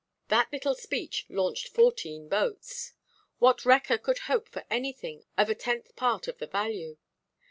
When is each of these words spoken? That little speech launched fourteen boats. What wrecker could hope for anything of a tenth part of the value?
That 0.29 0.51
little 0.51 0.73
speech 0.73 1.27
launched 1.29 1.67
fourteen 1.67 2.27
boats. 2.27 2.93
What 3.37 3.65
wrecker 3.65 3.99
could 3.99 4.17
hope 4.25 4.49
for 4.49 4.65
anything 4.67 5.25
of 5.37 5.47
a 5.47 5.53
tenth 5.53 5.95
part 5.95 6.27
of 6.27 6.39
the 6.39 6.47
value? 6.47 6.97